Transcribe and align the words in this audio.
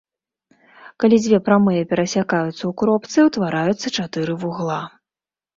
Калі 1.03 1.15
дзве 1.25 1.39
прамыя 1.49 1.83
перасякаюцца 1.91 2.55
ў 2.55 2.73
кропцы, 2.83 3.17
утвараюцца 3.29 3.87
чатыры 3.97 4.33
вугла. 4.47 4.83